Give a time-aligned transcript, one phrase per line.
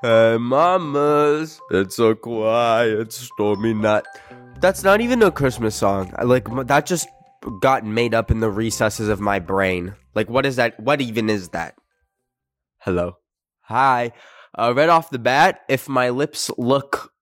[0.00, 4.04] Hey, mamas, it's a quiet, stormy night.
[4.60, 6.14] That's not even a Christmas song.
[6.16, 7.08] I like that just
[7.60, 9.96] got made up in the recesses of my brain.
[10.14, 10.78] Like, what is that?
[10.78, 11.74] What even is that?
[12.78, 13.16] Hello,
[13.62, 14.12] hi.
[14.56, 17.12] Uh, right off the bat, if my lips look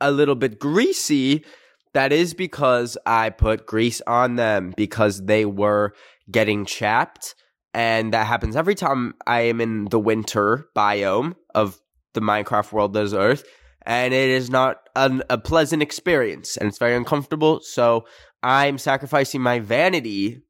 [0.00, 1.44] a little bit greasy,
[1.92, 5.92] that is because I put grease on them because they were
[6.30, 7.34] getting chapped.
[7.74, 11.80] And that happens every time I am in the winter biome of
[12.14, 13.44] the Minecraft world that is Earth,
[13.84, 17.60] and it is not an, a pleasant experience, and it's very uncomfortable.
[17.60, 18.06] So
[18.42, 20.42] I'm sacrificing my vanity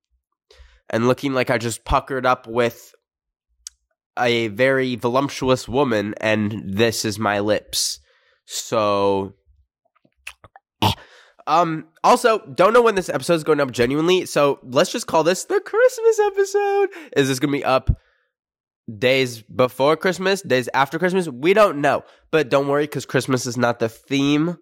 [0.90, 2.94] and looking like I just puckered up with
[4.18, 8.00] a very voluptuous woman, and this is my lips.
[8.46, 9.34] So.
[11.46, 15.24] Um, also, don't know when this episode is going up genuinely, so let's just call
[15.24, 16.88] this the Christmas episode.
[17.18, 17.90] Is this gonna be up
[18.98, 21.28] days before Christmas, days after Christmas.
[21.28, 22.04] We don't know.
[22.30, 24.58] But don't worry because Christmas is not the theme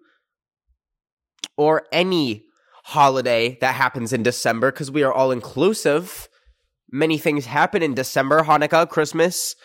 [1.57, 2.45] or any
[2.85, 6.27] holiday that happens in December because we are all inclusive.
[6.91, 9.55] Many things happen in December Hanukkah, Christmas,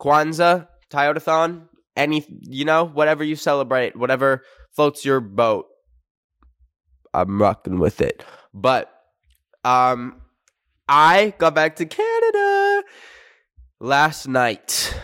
[0.00, 4.42] Kwanzaa, Toyotathon, any, you know, whatever you celebrate, whatever
[4.74, 5.66] floats your boat.
[7.12, 8.24] I'm rocking with it.
[8.54, 8.90] But
[9.64, 10.20] um
[10.88, 12.09] I got back to Canada
[13.80, 14.94] last night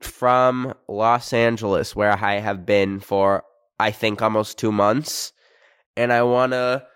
[0.00, 3.44] from Los Angeles, where I have been for,
[3.78, 5.32] I think, almost two months.
[5.96, 6.86] And I want to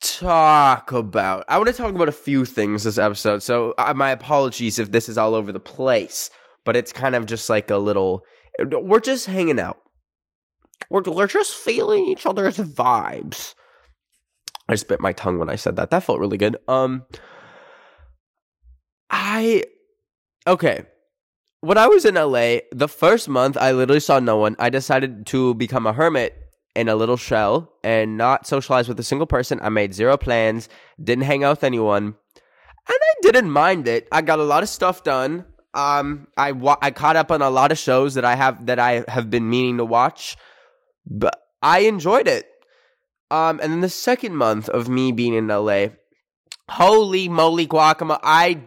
[0.00, 3.42] talk about, I want to talk about a few things this episode.
[3.42, 6.30] So, uh, my apologies if this is all over the place,
[6.64, 8.24] but it's kind of just like a little,
[8.60, 9.78] we're just hanging out.
[10.90, 13.54] We're, we're just feeling each other's vibes.
[14.68, 15.90] I spit my tongue when I said that.
[15.90, 16.56] That felt really good.
[16.68, 17.04] Um,
[19.10, 19.64] I
[20.46, 20.84] okay.
[21.60, 24.54] When I was in LA, the first month I literally saw no one.
[24.58, 26.34] I decided to become a hermit
[26.74, 29.60] in a little shell and not socialize with a single person.
[29.62, 30.68] I made zero plans,
[31.02, 32.14] didn't hang out with anyone, and
[32.88, 34.08] I didn't mind it.
[34.12, 35.46] I got a lot of stuff done.
[35.72, 38.78] Um, I wa- I caught up on a lot of shows that I have that
[38.78, 40.36] I have been meaning to watch,
[41.06, 42.46] but I enjoyed it.
[43.30, 45.86] Um, and then the second month of me being in LA,
[46.68, 48.20] holy moly guacamole!
[48.22, 48.60] I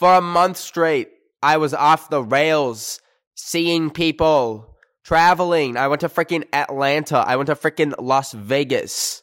[0.00, 1.10] for a month straight,
[1.42, 3.02] I was off the rails,
[3.34, 5.76] seeing people, traveling.
[5.76, 7.18] I went to freaking Atlanta.
[7.18, 9.22] I went to freaking Las Vegas.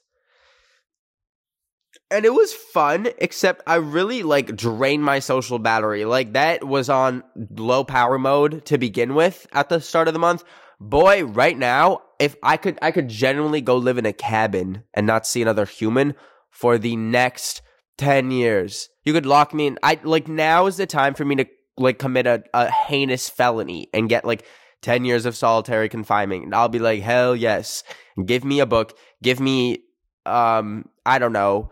[2.12, 6.06] And it was fun, except I really like drained my social battery.
[6.06, 10.20] Like that was on low power mode to begin with at the start of the
[10.20, 10.44] month.
[10.80, 15.08] Boy, right now, if I could I could genuinely go live in a cabin and
[15.08, 16.14] not see another human
[16.52, 17.64] for the next
[17.97, 18.90] 10 years.
[19.03, 19.80] You could lock me in.
[19.84, 21.46] I like now is the time for me to
[21.78, 24.46] like commit a, a heinous felony and get like
[24.81, 26.46] 10 years of solitary confinement.
[26.46, 27.84] And I'll be like, hell yes.
[28.24, 28.97] Give me a book.
[29.22, 29.84] Give me,
[30.25, 31.72] um, I don't know,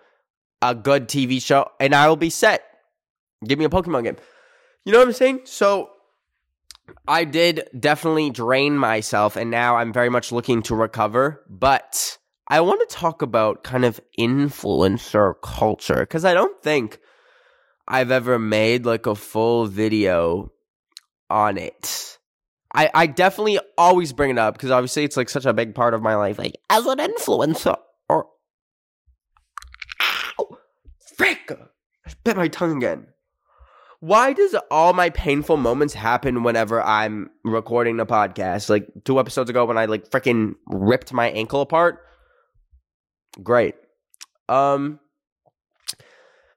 [0.61, 2.63] a good TV show and I will be set.
[3.45, 4.17] Give me a Pokemon game.
[4.85, 5.41] You know what I'm saying?
[5.45, 5.89] So
[7.07, 12.17] I did definitely drain myself and now I'm very much looking to recover, but
[12.47, 16.99] I want to talk about kind of influencer culture because I don't think
[17.87, 20.51] I've ever made like a full video
[21.29, 22.19] on it.
[22.73, 25.93] I, I definitely always bring it up because obviously it's like such a big part
[25.93, 27.77] of my life, like as an influencer.
[28.09, 28.27] Or
[30.01, 30.57] ow,
[31.15, 31.51] frick,
[32.05, 33.07] I bit my tongue again.
[34.01, 38.69] Why does all my painful moments happen whenever I'm recording a podcast?
[38.69, 42.01] Like two episodes ago when I like freaking ripped my ankle apart.
[43.43, 43.75] Great.
[44.49, 44.99] Um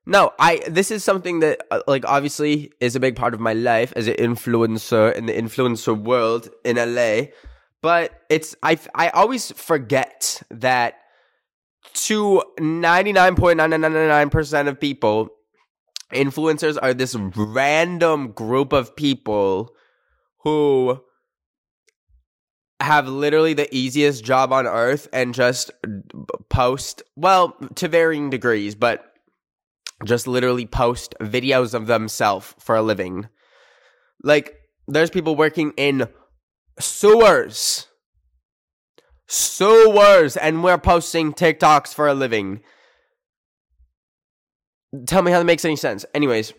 [0.06, 3.52] no, I this is something that uh, like obviously is a big part of my
[3.52, 7.26] life as an influencer in the influencer world in LA.
[7.82, 10.94] But it's I I always forget that
[11.94, 15.28] to 99.9999% of people
[16.12, 19.74] influencers are this random group of people
[20.38, 21.00] who
[22.80, 25.70] have literally the easiest job on earth and just
[26.48, 29.12] post well to varying degrees but
[30.04, 33.26] just literally post videos of themselves for a living.
[34.22, 34.54] Like
[34.86, 36.08] there's people working in
[36.78, 37.88] sewers.
[39.26, 40.36] Sewers!
[40.36, 42.60] And we're posting tiktoks for a living.
[45.06, 46.04] Tell me how that makes any sense.
[46.14, 46.52] Anyways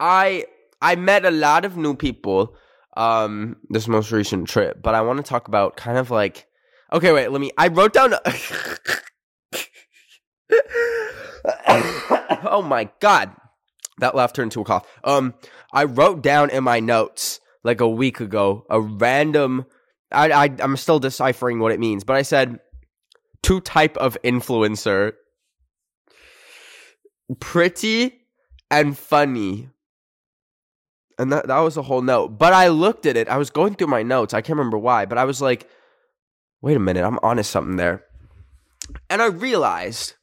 [0.00, 0.44] i
[0.82, 2.54] i met a lot of new people
[2.96, 6.46] um this most recent trip, but I want to talk about kind of like
[6.92, 8.14] okay, wait, let me I wrote down
[12.48, 13.32] Oh my god.
[13.98, 14.86] That laugh turned into a cough.
[15.04, 15.34] Um
[15.72, 19.66] I wrote down in my notes like a week ago a random
[20.12, 22.60] I, I I'm still deciphering what it means, but I said
[23.42, 25.12] two type of influencer
[27.40, 28.20] pretty
[28.70, 29.68] and funny
[31.18, 32.38] and that that was a whole note.
[32.38, 33.28] But I looked at it.
[33.28, 34.34] I was going through my notes.
[34.34, 35.68] I can't remember why, but I was like,
[36.60, 38.04] "Wait a minute, I'm onto something there."
[39.10, 40.14] And I realized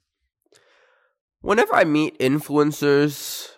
[1.41, 3.49] whenever I meet influencers,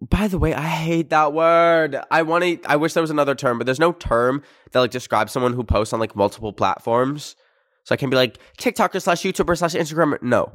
[0.00, 1.96] by the way, I hate that word.
[2.10, 4.42] I want to I wish there was another term, but there's no term
[4.72, 7.36] that like describes someone who posts on like multiple platforms.
[7.84, 10.20] So I can be like TikToker slash YouTuber slash Instagram.
[10.22, 10.52] No.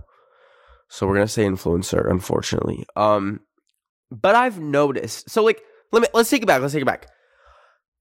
[0.89, 2.85] So we're gonna say influencer, unfortunately.
[2.95, 3.39] Um,
[4.11, 5.29] but I've noticed.
[5.29, 5.61] So like
[5.91, 6.61] let me let's take it back.
[6.61, 7.07] Let's take it back.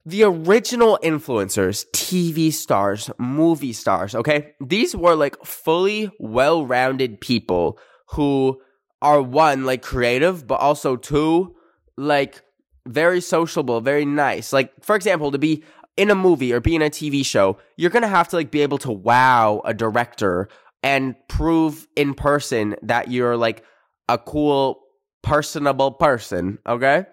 [0.06, 4.54] The original influencers, TV stars, movie stars, okay?
[4.60, 7.78] These were like fully well-rounded people
[8.12, 8.60] who
[9.02, 11.54] are one like creative, but also two
[11.98, 12.42] like
[12.88, 14.52] very sociable, very nice.
[14.52, 15.64] Like for example, to be
[15.96, 18.50] in a movie or be in a TV show, you're going to have to like
[18.50, 20.48] be able to wow a director
[20.82, 23.64] and prove in person that you're like
[24.08, 24.80] a cool
[25.22, 27.04] personable person, okay?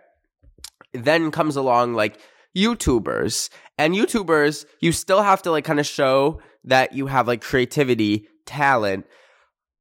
[1.04, 2.20] Then comes along like
[2.56, 3.50] YouTubers.
[3.78, 8.28] And YouTubers, you still have to like kind of show that you have like creativity,
[8.46, 9.06] talent.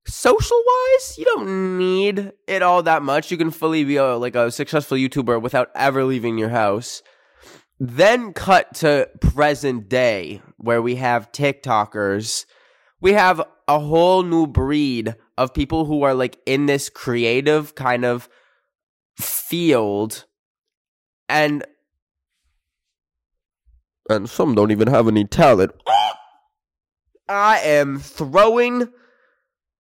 [0.06, 3.30] Social wise, you don't need it all that much.
[3.30, 7.02] You can fully be a, like a successful YouTuber without ever leaving your house.
[7.80, 12.46] Then cut to present day where we have TikTokers.
[13.00, 18.04] We have a whole new breed of people who are like in this creative kind
[18.04, 18.28] of
[19.18, 20.24] field
[21.28, 21.64] and
[24.08, 25.72] and some don't even have any talent.
[27.28, 28.88] I am throwing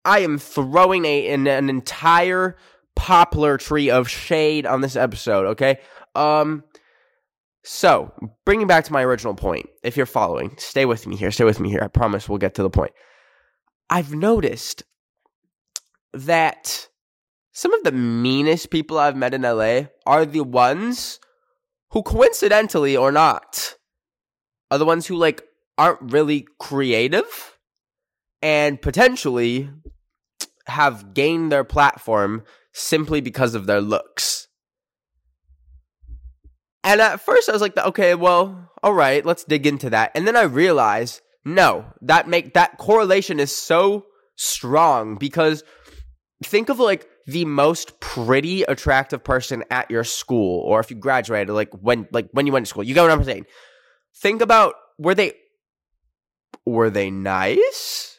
[0.03, 2.57] I am throwing a an, an entire
[2.95, 5.79] poplar tree of shade on this episode, okay?
[6.15, 6.63] Um
[7.63, 8.11] so,
[8.45, 11.59] bringing back to my original point, if you're following, stay with me here, stay with
[11.59, 11.81] me here.
[11.83, 12.93] I promise we'll get to the point.
[13.89, 14.83] I've noticed
[16.13, 16.87] that
[17.51, 21.19] some of the meanest people I've met in LA are the ones
[21.91, 23.75] who coincidentally or not
[24.71, 25.43] are the ones who like
[25.77, 27.57] aren't really creative
[28.41, 29.69] and potentially
[30.67, 32.43] have gained their platform
[32.73, 34.47] simply because of their looks.
[36.83, 40.11] And at first I was like, okay, well, all right, let's dig into that.
[40.15, 44.05] And then I realized, no, that make that correlation is so
[44.35, 45.63] strong because
[46.43, 51.49] think of like the most pretty, attractive person at your school, or if you graduated,
[51.49, 52.83] like when like when you went to school.
[52.83, 53.45] You get what I'm saying?
[54.15, 55.33] Think about were they
[56.65, 58.18] were they nice?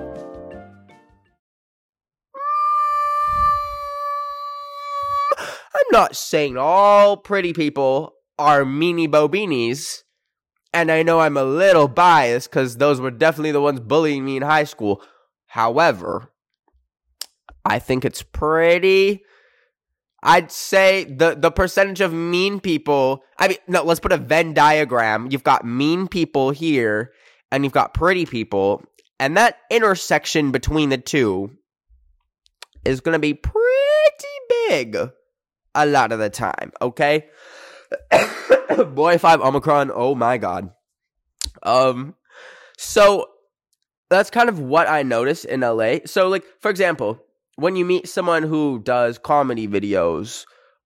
[5.91, 10.03] Not saying all pretty people are meanie bobinis.
[10.73, 14.37] And I know I'm a little biased because those were definitely the ones bullying me
[14.37, 15.01] in high school.
[15.47, 16.31] However,
[17.65, 19.23] I think it's pretty.
[20.23, 23.23] I'd say the the percentage of mean people.
[23.37, 25.27] I mean, no, let's put a Venn diagram.
[25.29, 27.11] You've got mean people here,
[27.51, 28.83] and you've got pretty people,
[29.19, 31.51] and that intersection between the two
[32.85, 33.59] is going to be pretty
[34.69, 35.11] big
[35.75, 36.71] a lot of the time.
[36.81, 37.27] Okay,
[38.93, 39.91] boy, if I'm Omicron.
[39.93, 40.71] Oh my god.
[41.63, 42.15] Um,
[42.77, 43.27] so
[44.09, 45.97] that's kind of what I notice in LA.
[46.05, 47.23] So, like, for example,
[47.55, 50.45] when you meet someone who does comedy videos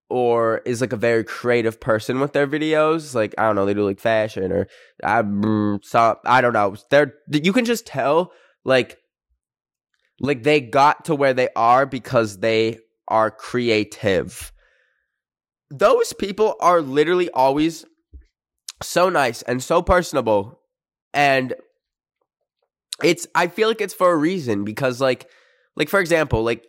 [0.09, 3.73] or is like a very creative person with their videos, like I don't know, they
[3.73, 4.67] do like fashion or
[5.03, 5.23] I,
[5.81, 6.75] so, I don't know.
[6.89, 8.31] They're you can just tell
[8.63, 8.97] like
[10.19, 14.51] like they got to where they are because they are creative.
[15.71, 17.85] Those people are literally always
[18.81, 20.59] so nice and so personable
[21.13, 21.55] and
[23.03, 25.29] it's I feel like it's for a reason because like
[25.75, 26.65] like for example, like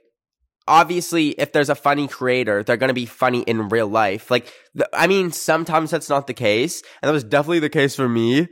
[0.67, 4.31] obviously if there's a funny creator, they're going to be funny in real life.
[4.31, 7.95] Like th- I mean, sometimes that's not the case, and that was definitely the case
[7.95, 8.49] for me.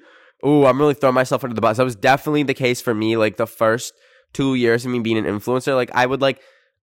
[0.46, 1.78] Ooh, I'm really throwing myself under the bus.
[1.78, 3.94] That was definitely the case for me like the first
[4.34, 5.74] 2 years of me being an influencer.
[5.74, 6.40] Like I would like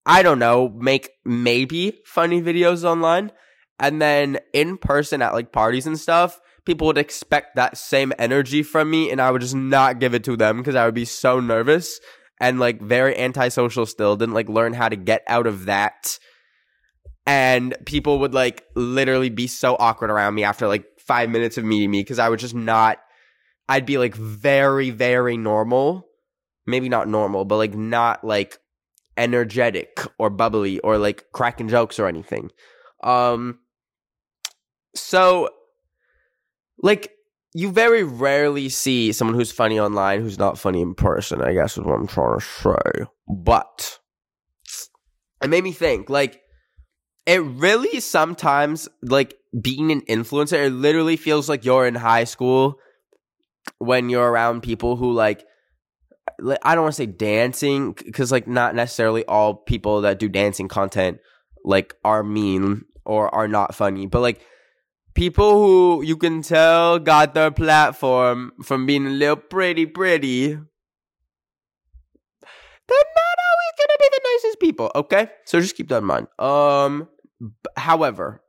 [0.07, 3.33] I don't know, make maybe funny videos online
[3.80, 8.62] and then in person at like parties and stuff, people would expect that same energy
[8.62, 11.06] from me and I would just not give it to them because I would be
[11.06, 11.99] so nervous
[12.38, 16.18] and like very antisocial still, didn't like learn how to get out of that.
[17.26, 21.64] And people would like literally be so awkward around me after like five minutes of
[21.64, 22.99] meeting me because I would just not,
[23.68, 26.06] I'd be like very, very normal.
[26.66, 28.58] Maybe not normal, but like not like
[29.16, 32.50] energetic or bubbly or like cracking jokes or anything.
[33.02, 33.58] Um,
[34.94, 35.49] so
[36.82, 37.12] like
[37.52, 41.76] you very rarely see someone who's funny online who's not funny in person, I guess
[41.76, 43.06] is what I'm trying to say.
[43.28, 43.99] But
[45.42, 46.40] it made me think, like,
[47.26, 52.78] it really sometimes, like, being an influencer, it literally feels like you're in high school
[53.78, 55.44] when you're around people who, like,
[56.62, 60.68] I don't want to say dancing because, like, not necessarily all people that do dancing
[60.68, 61.18] content,
[61.64, 64.40] like, are mean or are not funny, but, like,
[65.14, 70.59] people who you can tell got their platform from being a little pretty pretty, they're
[72.88, 75.31] not always gonna be the nicest people, okay?
[75.45, 76.26] So just keep that in mind.
[76.38, 77.09] Um
[77.76, 78.43] however,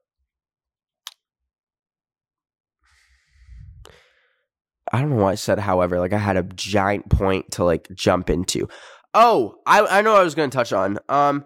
[4.91, 7.87] I don't know why I said however, like I had a giant point to like
[7.93, 8.67] jump into.
[9.13, 10.99] Oh, I I know I was gonna touch on.
[11.09, 11.45] Um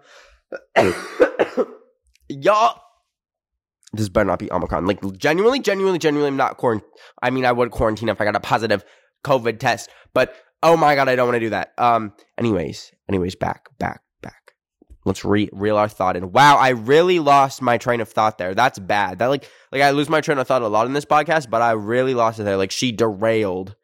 [2.28, 2.80] y'all
[3.96, 4.86] this better not be Omicron.
[4.86, 6.88] Like genuinely, genuinely, genuinely, I'm not quarantine.
[7.22, 8.84] I mean, I would quarantine if I got a positive
[9.24, 11.72] COVID test, but oh my god, I don't want to do that.
[11.78, 12.12] Um.
[12.38, 14.52] Anyways, anyways, back, back, back.
[15.04, 16.32] Let's re- reel our thought in.
[16.32, 18.54] Wow, I really lost my train of thought there.
[18.54, 19.20] That's bad.
[19.20, 21.62] That like, like I lose my train of thought a lot in this podcast, but
[21.62, 22.56] I really lost it there.
[22.56, 23.76] Like she derailed.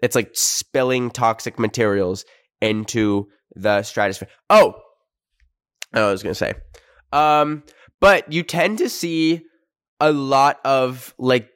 [0.00, 2.24] It's like spilling toxic materials
[2.60, 4.28] into the stratosphere.
[4.50, 4.74] Oh,
[5.92, 6.54] I was gonna say.
[7.12, 7.62] Um,
[8.00, 9.42] but you tend to see
[10.00, 11.48] a lot of like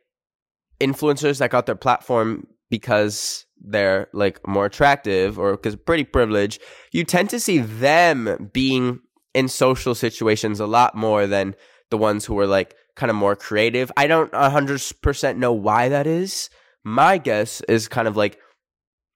[0.80, 6.60] influencers that got their platform because they're like more attractive or because pretty privileged.
[6.90, 9.00] You tend to see them being
[9.34, 11.54] in social situations a lot more than
[11.90, 13.92] the ones who are like kind of more creative.
[13.96, 16.50] I don't 100% know why that is.
[16.84, 18.38] My guess is kind of like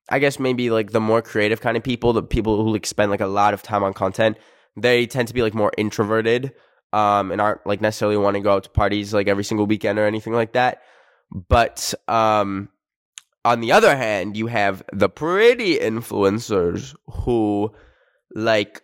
[0.08, 3.10] I guess maybe like the more creative kind of people, the people who like spend
[3.10, 4.38] like a lot of time on content,
[4.76, 6.52] they tend to be like more introverted
[6.92, 9.98] um, and aren't like necessarily want to go out to parties like every single weekend
[9.98, 10.82] or anything like that.
[11.30, 12.68] But um,
[13.44, 17.72] on the other hand, you have the pretty influencers who
[18.34, 18.82] like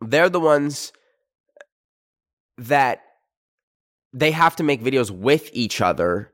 [0.00, 0.92] they're the ones
[2.58, 3.02] that
[4.12, 6.32] they have to make videos with each other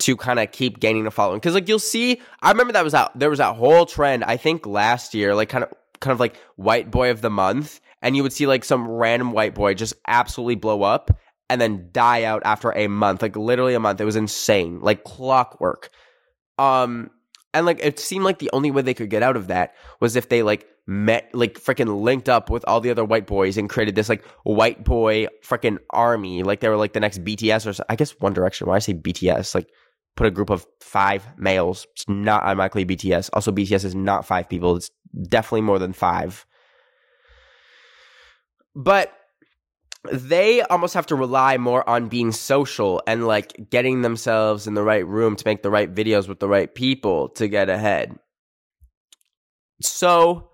[0.00, 1.40] to kind of keep gaining a following.
[1.40, 4.36] Cause like you'll see, I remember that was out, there was that whole trend, I
[4.36, 8.16] think last year, like kind of, kind of like white boy of the month and
[8.16, 11.10] you would see like some random white boy just absolutely blow up
[11.50, 14.00] and then die out after a month, like literally a month.
[14.00, 15.90] It was insane, like clockwork.
[16.58, 17.10] Um,
[17.54, 20.16] and like it seemed like the only way they could get out of that was
[20.16, 23.70] if they like met, like freaking linked up with all the other white boys and
[23.70, 27.84] created this like white boy freaking army, like they were like the next BTS or
[27.88, 28.66] I guess One Direction.
[28.66, 29.68] Why I say BTS, like
[30.18, 31.86] put a group of five males.
[31.94, 33.30] It's not automatically BTS.
[33.32, 34.76] Also, BTS is not five people.
[34.76, 34.90] It's
[35.28, 36.44] definitely more than five.
[38.74, 39.12] But
[40.10, 44.82] they almost have to rely more on being social and like getting themselves in the
[44.82, 48.16] right room to make the right videos with the right people to get ahead.
[49.82, 50.50] So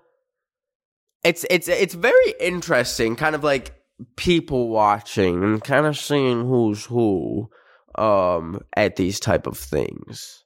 [1.22, 3.74] it's it's it's very interesting, kind of like
[4.16, 7.48] people watching and kind of seeing who's who
[7.96, 10.44] um at these type of things.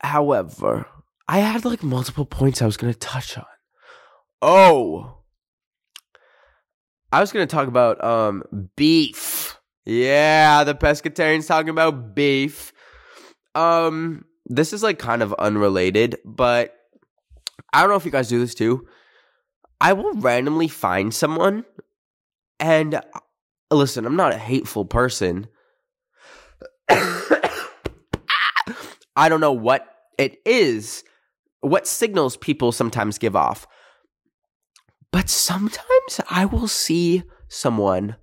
[0.00, 0.86] However,
[1.28, 3.44] I had like multiple points I was going to touch on.
[4.40, 5.21] Oh,
[7.12, 8.42] I was going to talk about um
[8.76, 9.58] beef.
[9.84, 12.72] Yeah, the pescatarians talking about beef.
[13.54, 16.74] Um this is like kind of unrelated, but
[17.72, 18.86] I don't know if you guys do this too.
[19.80, 21.64] I will randomly find someone
[22.58, 23.02] and uh,
[23.70, 25.48] listen, I'm not a hateful person.
[26.88, 27.68] I
[29.28, 29.86] don't know what
[30.18, 31.04] it is,
[31.60, 33.66] what signals people sometimes give off.
[35.12, 38.16] But sometimes I will see someone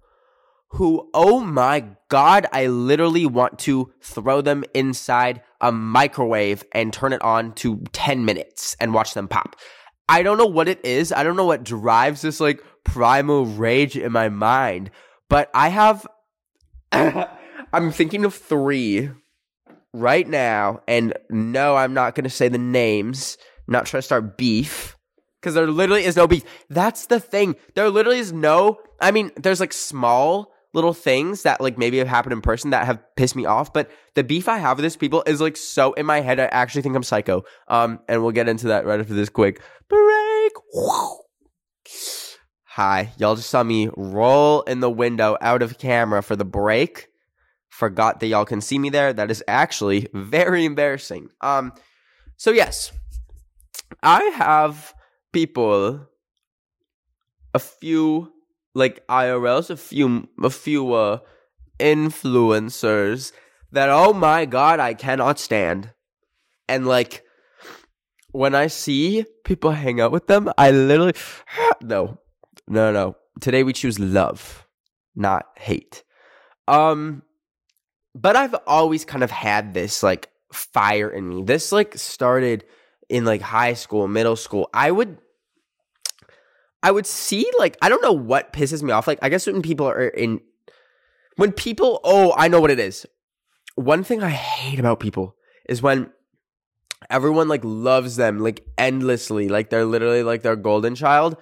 [0.72, 7.14] who, oh my God, I literally want to throw them inside a microwave and turn
[7.14, 9.56] it on to 10 minutes and watch them pop.
[10.08, 11.12] I don't know what it is.
[11.12, 14.90] I don't know what drives this like primal rage in my mind,
[15.30, 16.08] but I have,
[16.92, 19.12] I'm thinking of three
[19.94, 20.82] right now.
[20.88, 24.96] And no, I'm not going to say the names, not trying to start beef
[25.40, 26.44] because there literally is no beef.
[26.70, 27.56] That's the thing.
[27.76, 32.08] There literally is no, I mean, there's like small little things that like maybe have
[32.08, 34.98] happened in person that have pissed me off, but the beef I have with these
[34.98, 36.40] people is like so in my head.
[36.40, 37.44] I actually think I'm psycho.
[37.68, 40.52] Um, and we'll get into that right after this quick break.
[42.74, 47.08] Hi, y'all just saw me roll in the window out of camera for the break.
[47.70, 49.12] Forgot that y'all can see me there.
[49.12, 51.30] That is actually very embarrassing.
[51.42, 51.74] Um,
[52.38, 52.92] so yes,
[54.04, 54.94] I have
[55.32, 56.08] people,
[57.54, 58.34] a few
[58.74, 61.20] like IRLs, a few a few uh
[61.80, 63.32] influencers
[63.72, 65.92] that oh my god, I cannot stand.
[66.68, 67.24] And like
[68.32, 71.14] when I see people hang out with them, I literally
[71.82, 72.20] no.
[72.68, 73.16] No, no.
[73.42, 74.68] Today we choose love,
[75.16, 76.04] not hate.
[76.68, 77.24] Um
[78.16, 81.44] but I've always kind of had this like fire in me.
[81.44, 82.66] This like started
[83.10, 84.70] in like high school, middle school.
[84.74, 85.18] I would
[86.82, 89.08] I would see like I don't know what pisses me off.
[89.08, 90.40] Like I guess when people are in
[91.36, 93.06] when people oh, I know what it is.
[93.76, 95.36] One thing I hate about people
[95.68, 96.12] is when
[97.10, 101.38] everyone like loves them like endlessly, like they're literally like their golden child.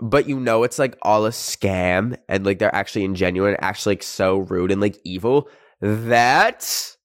[0.00, 4.02] But you know it's like all a scam and like they're actually ingenuine, actually like
[4.02, 5.48] so rude and like evil.
[5.80, 6.96] That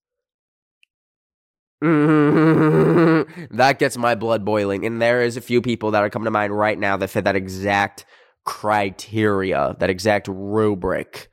[1.82, 4.86] that gets my blood boiling.
[4.86, 7.26] And there is a few people that are coming to mind right now that fit
[7.26, 8.06] that exact
[8.46, 11.30] criteria, that exact rubric.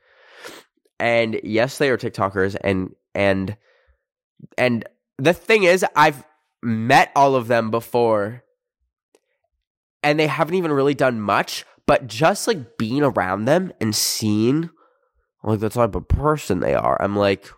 [0.99, 3.57] And yes, they are TikTokers and and
[4.57, 6.23] and the thing is I've
[6.61, 8.43] met all of them before
[10.03, 14.69] and they haven't even really done much, but just like being around them and seeing
[15.43, 17.49] like the type of person they are, I'm like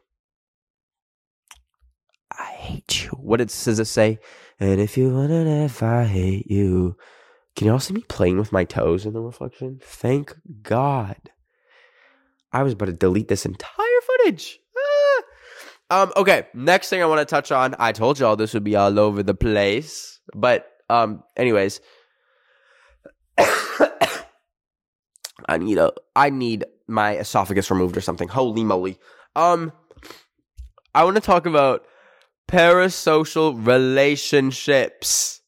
[2.48, 3.10] I hate you.
[3.10, 4.20] What did SZA say?
[4.60, 6.96] And if you wanna if I hate you.
[7.56, 9.80] Can y'all see me playing with my toes in the reflection?
[9.84, 11.18] Thank God.
[12.54, 14.60] I was about to delete this entire footage.
[14.78, 16.04] Ah.
[16.04, 17.76] Um, okay, next thing I want to touch on.
[17.80, 20.20] I told y'all this would be all over the place.
[20.36, 21.82] But um, anyways.
[25.48, 28.28] I need a I need my esophagus removed or something.
[28.28, 29.00] Holy moly.
[29.36, 29.72] Um
[30.94, 31.86] I want to talk about
[32.48, 35.42] parasocial relationships.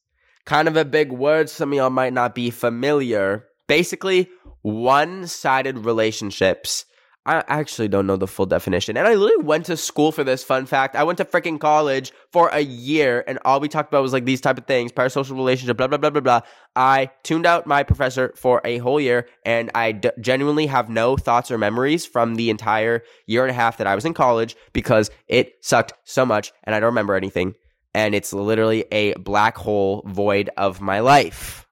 [0.45, 3.45] Kind of a big word, some of y'all might not be familiar.
[3.67, 4.29] Basically,
[4.61, 6.85] one sided relationships
[7.29, 8.97] I actually don't know the full definition.
[8.97, 10.95] And I literally went to school for this fun fact.
[10.95, 14.25] I went to freaking college for a year and all we talked about was like
[14.25, 16.41] these type of things, parasocial relationship, blah, blah, blah, blah, blah.
[16.75, 21.17] I tuned out my professor for a whole year and I d- genuinely have no
[21.17, 24.55] thoughts or memories from the entire year and a half that I was in college
[24.73, 27.53] because it sucked so much and I don't remember anything.
[27.93, 31.67] And it's literally a black hole void of my life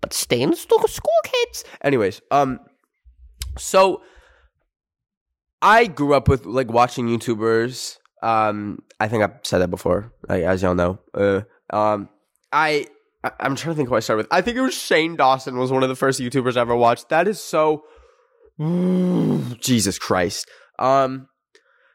[0.00, 0.78] but stay in school,
[1.24, 1.64] kids.
[1.82, 2.58] Anyways, um,
[3.58, 4.02] so
[5.62, 7.98] I grew up with like watching YouTubers.
[8.22, 10.98] Um, I think I've said that before, like, as y'all know.
[11.14, 12.08] Uh, um,
[12.52, 12.86] I
[13.22, 14.32] I'm trying to think who I started with.
[14.32, 17.10] I think it was Shane Dawson was one of the first YouTubers I ever watched.
[17.10, 17.84] That is so
[18.58, 20.48] Jesus Christ.
[20.78, 21.28] Um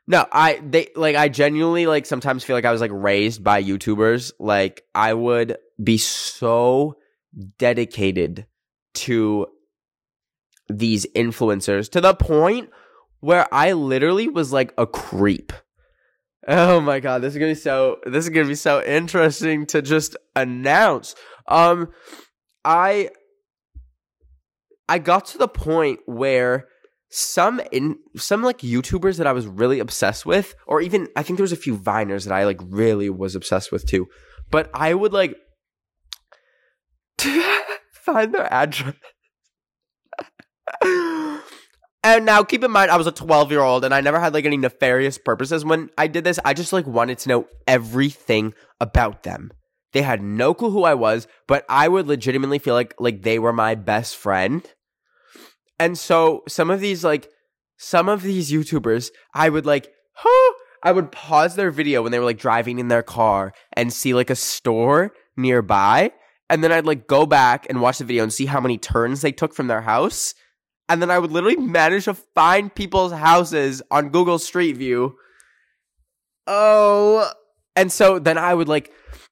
[0.08, 3.64] no, I they like I genuinely like sometimes feel like I was like raised by
[3.64, 4.34] YouTubers.
[4.40, 6.98] Like I would be so
[7.58, 8.46] dedicated
[8.94, 9.48] to
[10.70, 12.70] these influencers to the point
[13.20, 15.54] where I literally was like a creep.
[16.48, 19.82] Oh my god, this is gonna be so this is gonna be so interesting to
[19.82, 21.16] just announce.
[21.48, 21.90] Um
[22.64, 23.10] I
[24.88, 26.68] I got to the point where
[27.10, 31.38] some in some like YouTubers that I was really obsessed with, or even I think
[31.38, 34.08] there was a few Viners that I like really was obsessed with too.
[34.52, 35.36] But I would like
[37.92, 38.96] find their address.
[42.04, 44.34] And now keep in mind I was a 12 year old and I never had
[44.34, 46.40] like any nefarious purposes when I did this.
[46.44, 49.52] I just like wanted to know everything about them.
[49.94, 53.40] They had no clue who I was, but I would legitimately feel like like they
[53.40, 54.68] were my best friend
[55.80, 57.30] and so some of these like
[57.78, 62.20] some of these YouTubers, I would like, huh, I would pause their video when they
[62.20, 66.12] were like driving in their car and see like a store nearby.
[66.50, 69.22] And then I'd like go back and watch the video and see how many turns
[69.22, 70.34] they took from their house.
[70.88, 75.18] And then I would literally manage to find people's houses on Google Street View.
[76.48, 77.30] Oh.
[77.76, 78.92] And so then I would like,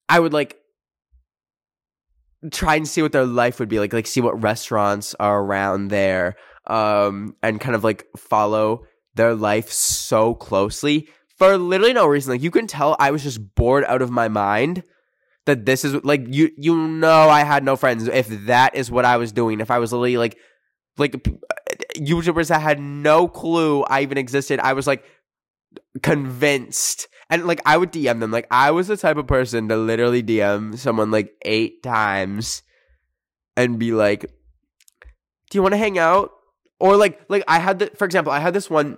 [0.10, 0.58] I would like
[2.52, 5.90] try and see what their life would be like, like see what restaurants are around
[5.90, 6.36] there,
[6.68, 8.86] um, and kind of like follow
[9.16, 12.34] their life so closely for literally no reason.
[12.34, 14.84] Like you can tell I was just bored out of my mind
[15.46, 19.06] that this is like you you know I had no friends if that is what
[19.06, 19.60] I was doing.
[19.60, 20.38] If I was literally like
[20.98, 21.14] like
[21.96, 25.04] YouTubers that had no clue I even existed, I was like
[26.02, 28.32] convinced and like I would DM them.
[28.32, 32.64] Like I was the type of person to literally DM someone like eight times
[33.56, 34.22] and be like,
[35.50, 36.32] "Do you want to hang out?"
[36.80, 38.98] Or like like I had the for example, I had this one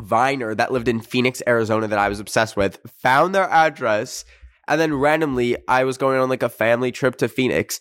[0.00, 2.78] Viner that lived in Phoenix, Arizona that I was obsessed with.
[3.02, 4.24] Found their address
[4.68, 7.80] and then randomly I was going on like a family trip to Phoenix.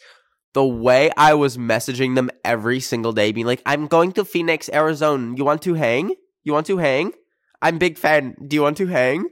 [0.55, 4.69] The way I was messaging them every single day, being like, I'm going to Phoenix,
[4.73, 5.35] Arizona.
[5.35, 6.15] You want to hang?
[6.45, 7.11] You want to hang?
[7.61, 8.37] I'm big fan.
[8.47, 9.25] Do you want to hang?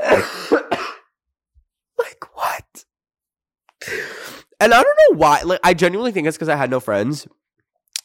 [0.02, 0.34] like
[2.32, 2.84] what?
[4.58, 5.42] And I don't know why.
[5.42, 7.28] Like I genuinely think it's because I had no friends.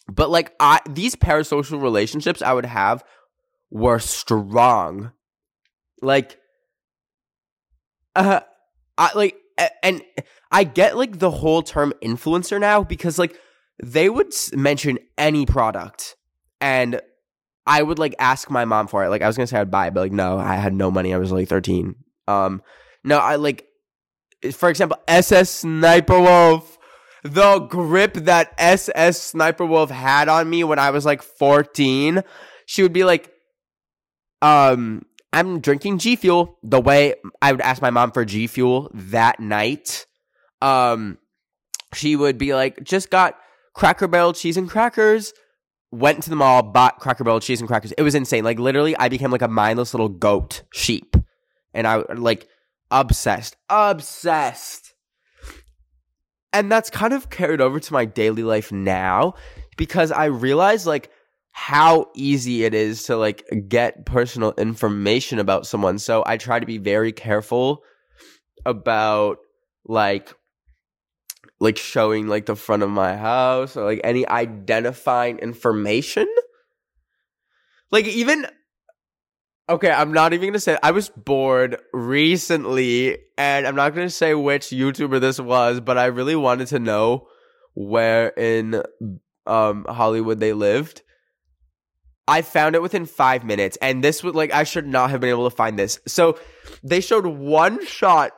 [0.07, 3.03] But like I these parasocial relationships I would have
[3.71, 5.11] were strong.
[6.03, 6.37] Like
[8.15, 8.41] uh
[8.95, 9.37] I like
[9.81, 10.03] and
[10.53, 13.37] I get like the whole term influencer now because like
[13.83, 16.15] they would mention any product
[16.61, 17.01] and
[17.65, 19.09] I would like ask my mom for it.
[19.09, 21.13] Like I was gonna say I'd buy it, but like no, I had no money.
[21.13, 21.95] I was like 13.
[22.27, 22.61] Um,
[23.03, 23.65] no, I like,
[24.51, 26.77] for example, SSSniperWolf.
[27.23, 32.21] The grip that SSSniperWolf had on me when I was like 14,
[32.65, 33.31] she would be like,
[34.41, 36.59] um, I'm drinking G Fuel.
[36.63, 40.05] The way I would ask my mom for G Fuel that night,
[40.63, 41.17] um,
[41.93, 43.37] she would be like, just got
[43.75, 45.33] Cracker Barrel cheese and crackers
[45.91, 47.91] went to the mall, bought Cracker Barrel cheese and crackers.
[47.91, 48.43] It was insane.
[48.43, 51.15] Like literally, I became like a mindless little goat sheep,
[51.73, 52.47] and I like
[52.89, 54.93] obsessed, obsessed.
[56.51, 59.33] And that's kind of carried over to my daily life now
[59.75, 61.09] because I realize like
[61.51, 65.99] how easy it is to like get personal information about someone.
[65.99, 67.83] So I try to be very careful
[68.65, 69.37] about
[69.85, 70.33] like
[71.63, 76.27] like showing like the front of my house or like any identifying information.
[77.89, 78.47] Like even
[79.69, 84.33] Okay, I'm not even gonna say I was bored recently, and I'm not gonna say
[84.33, 87.27] which YouTuber this was, but I really wanted to know
[87.75, 88.83] where in
[89.47, 91.01] um Hollywood they lived.
[92.27, 95.29] I found it within five minutes, and this was like I should not have been
[95.29, 95.97] able to find this.
[96.07, 96.37] So
[96.83, 98.33] they showed one shot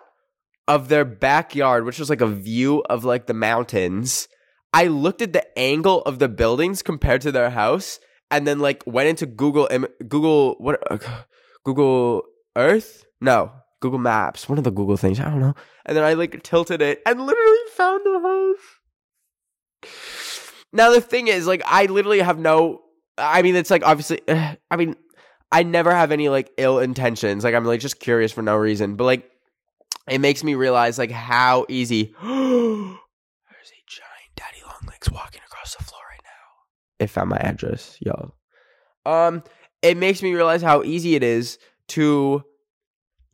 [0.67, 4.27] of their backyard, which was like a view of like the mountains.
[4.73, 7.99] I looked at the angle of the buildings compared to their house,
[8.31, 9.67] and then like went into Google
[10.07, 10.97] Google what uh,
[11.63, 12.23] Google
[12.55, 13.05] Earth?
[13.21, 13.51] No,
[13.81, 14.49] Google Maps.
[14.49, 15.19] One of the Google things.
[15.19, 15.55] I don't know.
[15.85, 19.93] And then I like tilted it and literally found the house.
[20.73, 22.81] Now the thing is, like, I literally have no.
[23.17, 24.21] I mean, it's like obviously.
[24.27, 24.95] I mean,
[25.51, 27.43] I never have any like ill intentions.
[27.43, 28.95] Like, I'm like just curious for no reason.
[28.95, 29.29] But like,
[30.07, 32.13] it makes me realize like how easy.
[32.21, 37.03] There's a giant daddy long legs walking across the floor right now.
[37.03, 38.35] It found my address, y'all.
[39.05, 39.43] Um,
[39.81, 42.43] it makes me realize how easy it is to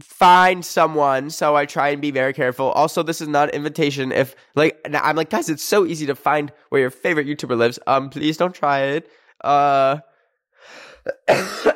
[0.02, 4.12] find someone so i try and be very careful also this is not an invitation
[4.12, 7.78] if like i'm like guys it's so easy to find where your favorite youtuber lives
[7.86, 9.10] um please don't try it
[9.44, 9.98] uh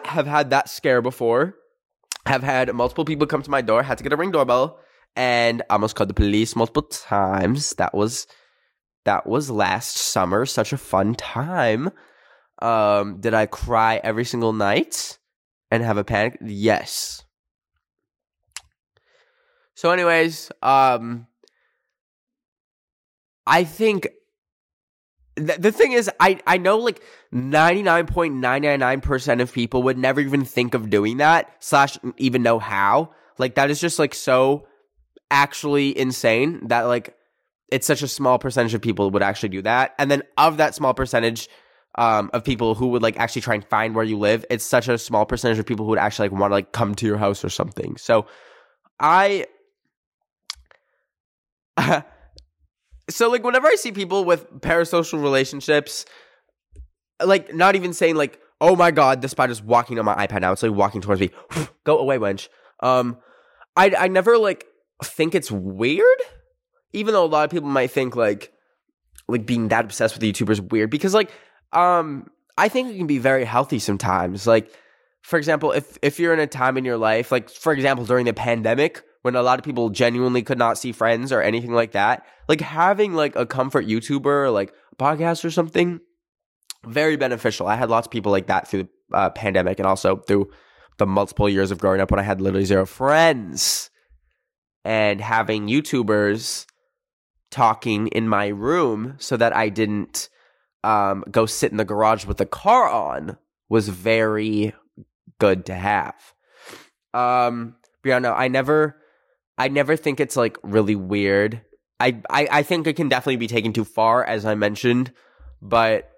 [0.05, 1.55] have had that scare before
[2.25, 4.79] have had multiple people come to my door had to get a ring doorbell
[5.15, 7.71] and I almost called the police multiple times.
[7.75, 8.27] That was
[9.05, 10.45] that was last summer.
[10.45, 11.91] Such a fun time.
[12.61, 15.17] Um, did I cry every single night
[15.71, 16.37] and have a panic?
[16.41, 17.23] Yes.
[19.75, 21.27] So, anyways, um,
[23.45, 24.07] I think
[25.37, 27.01] th- the thing is, I I know like
[27.31, 31.17] ninety nine point nine nine nine percent of people would never even think of doing
[31.17, 33.11] that slash even know how.
[33.37, 34.65] Like that is just like so
[35.31, 37.15] actually insane that like
[37.71, 39.95] it's such a small percentage of people would actually do that.
[39.97, 41.49] And then of that small percentage
[41.95, 44.87] um, of people who would like actually try and find where you live, it's such
[44.87, 47.17] a small percentage of people who would actually like want to like come to your
[47.17, 47.97] house or something.
[47.97, 48.27] So
[48.99, 49.45] I
[53.09, 56.05] so like whenever I see people with parasocial relationships,
[57.23, 60.51] like not even saying like, oh my god, the spider's walking on my iPad now.
[60.51, 61.31] It's like walking towards me.
[61.83, 62.47] Go away, wench.
[62.81, 63.17] Um
[63.75, 64.65] I I never like
[65.03, 66.19] think it's weird,
[66.93, 68.51] even though a lot of people might think like
[69.27, 71.31] like being that obsessed with the YouTubers weird because like
[71.73, 74.47] um I think it can be very healthy sometimes.
[74.47, 74.71] Like
[75.21, 78.25] for example, if if you're in a time in your life, like for example during
[78.25, 81.93] the pandemic when a lot of people genuinely could not see friends or anything like
[81.93, 85.99] that, like having like a comfort YouTuber or like podcast or something
[86.85, 87.67] very beneficial.
[87.67, 90.51] I had lots of people like that through the uh, pandemic and also through
[90.97, 93.89] the multiple years of growing up when I had literally zero friends
[94.85, 96.67] and having YouTubers
[97.49, 100.29] talking in my room so that I didn't
[100.83, 104.73] um, go sit in the garage with the car on was very
[105.39, 106.15] good to have.
[107.13, 109.01] Um, but yeah, no, I never,
[109.57, 111.61] I never think it's like really weird.
[111.99, 115.11] I, I, I think it can definitely be taken too far, as I mentioned,
[115.61, 116.11] but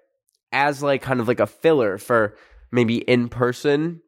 [0.52, 2.36] as like kind of like a filler for
[2.70, 4.02] maybe in person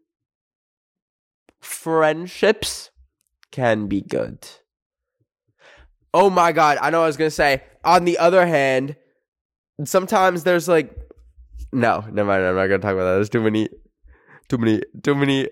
[1.61, 2.91] friendships
[3.53, 4.47] can be good.
[6.13, 7.63] Oh my god, I know I was gonna say.
[7.85, 8.97] On the other hand,
[9.85, 10.97] sometimes there's like
[11.73, 13.15] no, never mind, I'm not gonna talk about that.
[13.15, 13.69] There's too many
[14.49, 15.49] too many too many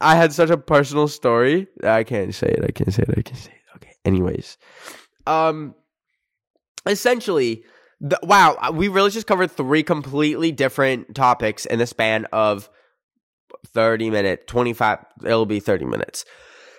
[0.00, 1.68] I had such a personal story.
[1.82, 3.76] I can't say it, I can't say it, I can't say it.
[3.76, 3.92] Okay.
[4.04, 4.58] Anyways.
[5.26, 5.74] Um
[6.86, 7.64] essentially
[8.00, 12.68] the, wow, we really just covered three completely different topics in the span of
[13.68, 16.24] 30 minutes, 25, it'll be 30 minutes.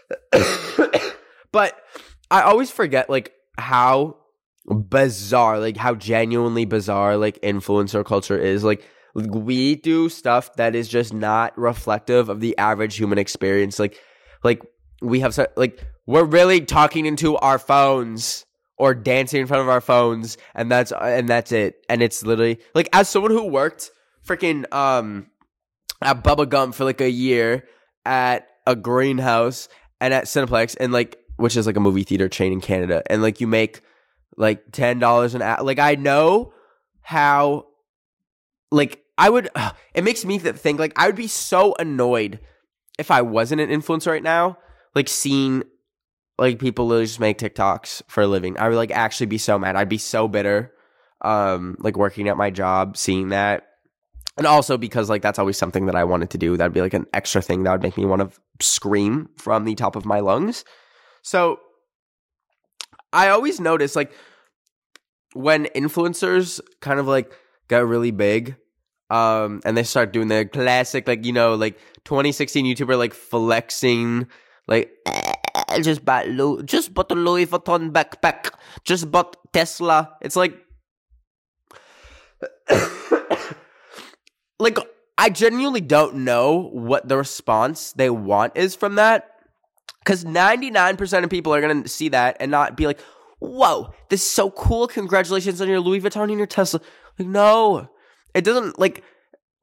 [1.51, 1.77] but
[2.31, 4.17] I always forget like how
[4.67, 8.63] bizarre, like how genuinely bizarre like influencer culture is.
[8.63, 13.79] Like we do stuff that is just not reflective of the average human experience.
[13.79, 13.97] Like
[14.43, 14.61] like
[15.01, 18.45] we have like we're really talking into our phones
[18.77, 21.75] or dancing in front of our phones and that's and that's it.
[21.89, 23.91] And it's literally like as someone who worked
[24.25, 25.27] freaking um
[26.01, 27.67] at Bubba Gump for like a year
[28.05, 32.51] at a greenhouse and at Cineplex and like which is like a movie theater chain
[32.51, 33.81] in Canada, and like you make
[34.35, 35.63] like ten dollars an hour.
[35.63, 36.53] Like I know
[37.01, 37.67] how,
[38.71, 39.49] like I would.
[39.93, 42.39] It makes me think like I would be so annoyed
[42.99, 44.59] if I wasn't an influencer right now,
[44.93, 45.63] like seeing
[46.37, 48.59] like people literally just make TikToks for a living.
[48.59, 49.75] I would like actually be so mad.
[49.75, 50.71] I'd be so bitter.
[51.21, 53.63] Um, like working at my job, seeing that.
[54.37, 56.57] And also because like that's always something that I wanted to do.
[56.57, 59.75] That'd be like an extra thing that would make me want to scream from the
[59.75, 60.63] top of my lungs.
[61.23, 61.59] So
[63.11, 64.11] I always notice like
[65.33, 67.31] when influencers kind of like
[67.67, 68.55] got really big
[69.09, 74.27] um and they start doing the classic like you know like 2016 YouTuber like flexing
[74.67, 75.33] like eh,
[75.81, 78.51] just bought Louis, just bought a Louis Vuitton backpack
[78.83, 80.53] just bought Tesla it's like
[84.59, 84.77] like
[85.17, 89.31] I genuinely don't know what the response they want is from that
[89.99, 92.99] because 99% of people are to see that and not be like,
[93.39, 94.87] whoa, this is so cool.
[94.87, 96.79] Congratulations on your Louis Vuitton and your Tesla.
[97.19, 97.89] Like, no,
[98.33, 99.03] it doesn't like,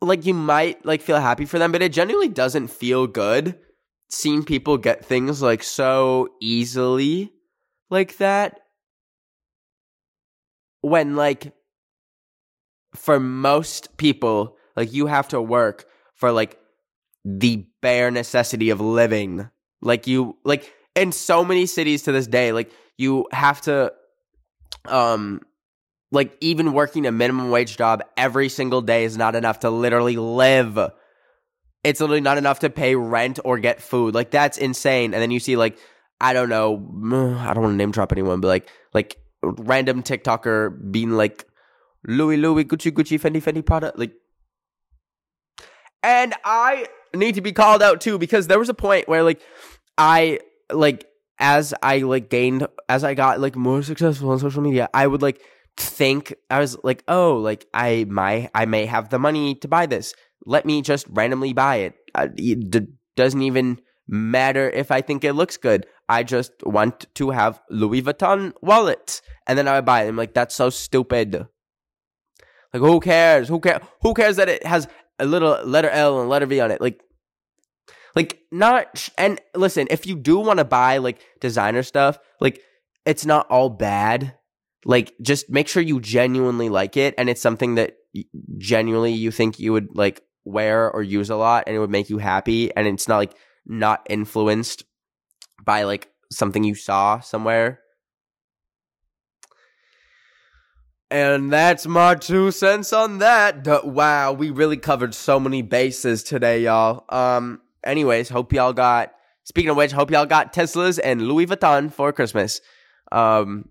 [0.00, 3.58] like you might like feel happy for them, but it genuinely doesn't feel good
[4.10, 7.32] seeing people get things like so easily
[7.90, 8.60] like that.
[10.82, 11.52] When like,
[12.94, 16.58] for most people, like you have to work for like
[17.24, 19.48] the bare necessity of living
[19.84, 23.92] like you like in so many cities to this day, like you have to
[24.86, 25.40] um
[26.10, 30.16] like even working a minimum wage job every single day is not enough to literally
[30.16, 30.78] live.
[31.84, 34.14] It's literally not enough to pay rent or get food.
[34.14, 35.12] Like that's insane.
[35.12, 35.78] And then you see like
[36.20, 36.76] I don't know,
[37.38, 41.44] I don't want to name drop anyone, but like like random TikToker being like
[42.06, 44.12] Louis Louis Gucci Gucci Fendi Fendi Prada like
[46.04, 49.40] and I need to be called out too because there was a point where like
[49.96, 50.40] I
[50.70, 51.06] like
[51.38, 55.22] as I like gained, as I got like more successful on social media, I would
[55.22, 55.40] like
[55.76, 59.86] think I was like, oh, like I my I may have the money to buy
[59.86, 60.14] this.
[60.44, 61.94] Let me just randomly buy it.
[62.14, 62.86] Uh, it d-
[63.16, 65.86] doesn't even matter if I think it looks good.
[66.06, 70.08] I just want to have Louis Vuitton wallet, and then I would buy it.
[70.08, 71.46] I'm like, that's so stupid.
[72.74, 73.48] Like, who cares?
[73.48, 73.80] Who care?
[74.02, 74.86] Who cares that it has
[75.18, 76.80] a little letter L and letter V on it?
[76.80, 77.00] Like,
[78.14, 79.08] like not.
[79.18, 82.60] And listen, if you do want to buy like designer stuff, like
[83.04, 84.36] it's not all bad.
[84.86, 87.94] Like, just make sure you genuinely like it, and it's something that
[88.58, 92.10] genuinely you think you would like wear or use a lot, and it would make
[92.10, 94.84] you happy, and it's not like not influenced
[95.64, 97.80] by like something you saw somewhere.
[101.14, 103.84] And that's my two cents on that.
[103.84, 107.04] Wow, we really covered so many bases today, y'all.
[107.08, 109.12] Um, anyways, hope y'all got.
[109.44, 112.60] Speaking of which, hope y'all got Teslas and Louis Vuitton for Christmas.
[113.12, 113.68] Um,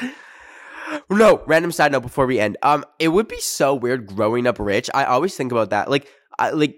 [1.10, 2.56] no, random side note before we end.
[2.62, 4.88] Um, it would be so weird growing up rich.
[4.94, 5.90] I always think about that.
[5.90, 6.06] Like,
[6.38, 6.76] I, like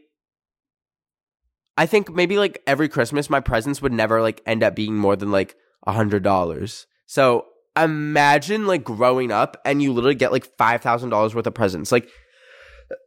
[1.76, 5.16] I think maybe like every Christmas, my presents would never like end up being more
[5.16, 5.54] than like
[5.86, 6.86] a hundred dollars.
[7.04, 7.44] So
[7.76, 11.90] imagine like growing up and you literally get like five thousand dollars worth of presents.
[11.92, 12.08] Like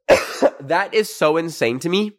[0.62, 2.14] that is so insane to me.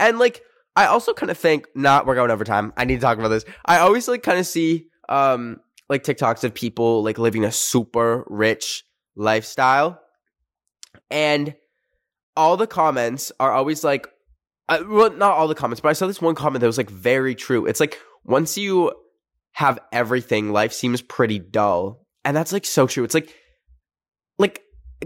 [0.00, 0.42] And like
[0.74, 2.72] I also kind of think, not we're going over time.
[2.76, 3.44] I need to talk about this.
[3.64, 8.24] I always like kind of see um like TikToks of people like living a super
[8.28, 10.00] rich lifestyle.
[11.10, 11.54] And
[12.36, 14.08] all the comments are always like,
[14.68, 16.90] uh, well, not all the comments, but I saw this one comment that was like
[16.90, 17.66] very true.
[17.66, 18.92] It's like once you
[19.52, 22.06] have everything, life seems pretty dull.
[22.24, 23.04] And that's like so true.
[23.04, 23.34] It's like,
[24.38, 24.62] like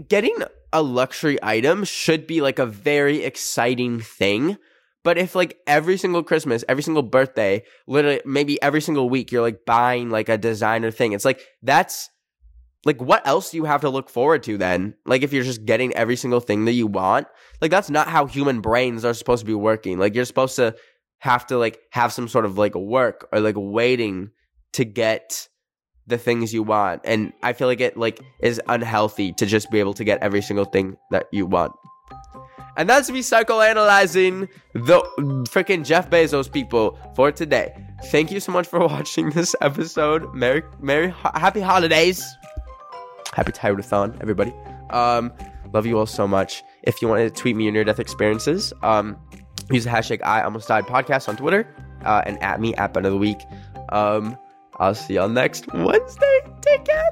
[0.07, 0.35] getting
[0.73, 4.57] a luxury item should be like a very exciting thing.
[5.03, 9.41] But if like every single Christmas, every single birthday, literally maybe every single week, you're
[9.41, 12.09] like buying like a designer thing, it's like that's
[12.85, 14.95] like what else do you have to look forward to then?
[15.05, 17.27] Like if you're just getting every single thing that you want,
[17.61, 19.97] like that's not how human brains are supposed to be working.
[19.97, 20.75] Like you're supposed to
[21.19, 24.31] have to like have some sort of like work or like waiting
[24.73, 25.47] to get
[26.07, 27.01] the things you want.
[27.03, 30.41] And I feel like it like is unhealthy to just be able to get every
[30.41, 31.73] single thing that you want.
[32.77, 35.01] And that's me psychoanalyzing the
[35.49, 37.75] freaking Jeff Bezos people for today.
[38.05, 40.33] Thank you so much for watching this episode.
[40.33, 42.23] Merry, Merry, happy holidays.
[43.33, 44.53] Happy Tyrothon, everybody.
[44.91, 45.33] Um,
[45.73, 46.63] love you all so much.
[46.83, 49.17] If you want to tweet me your near death experiences, um,
[49.71, 51.67] use the hashtag I almost died podcast on Twitter
[52.05, 53.39] uh, and at me at end of the week.
[53.89, 54.37] Um,
[54.79, 56.39] I'll see y'all next Wednesday.
[56.61, 57.07] Take care.